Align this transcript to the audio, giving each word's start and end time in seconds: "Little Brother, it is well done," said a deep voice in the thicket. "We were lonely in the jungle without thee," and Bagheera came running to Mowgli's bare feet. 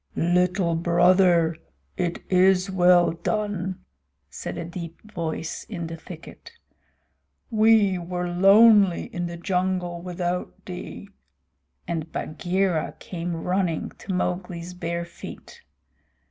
"Little 0.15 0.73
Brother, 0.73 1.57
it 1.95 2.23
is 2.27 2.71
well 2.71 3.11
done," 3.11 3.85
said 4.31 4.57
a 4.57 4.65
deep 4.65 4.99
voice 5.11 5.63
in 5.65 5.85
the 5.85 5.95
thicket. 5.95 6.53
"We 7.51 7.99
were 7.99 8.27
lonely 8.27 9.13
in 9.13 9.27
the 9.27 9.37
jungle 9.37 10.01
without 10.01 10.65
thee," 10.65 11.09
and 11.87 12.11
Bagheera 12.11 12.95
came 12.97 13.35
running 13.35 13.91
to 13.99 14.11
Mowgli's 14.11 14.73
bare 14.73 15.05
feet. 15.05 15.61